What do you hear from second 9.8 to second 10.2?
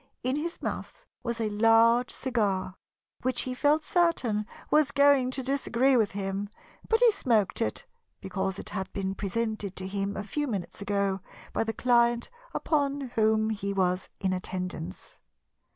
him